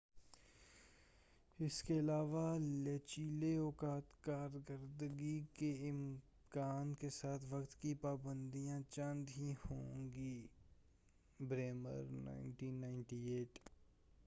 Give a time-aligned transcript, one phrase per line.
[1.59, 2.57] اس کے علاوہ،
[2.59, 9.53] لچیلے اوقاتِ کار کردگی کے امکان کے ساتھ وقت کی پا بند یاں چند ہی
[9.65, 10.47] ہوں گی
[11.39, 13.69] بریمر، 1998ء۔